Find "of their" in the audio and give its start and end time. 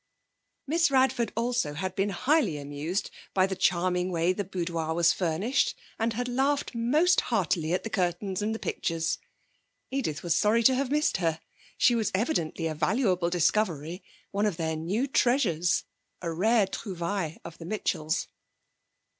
14.47-14.75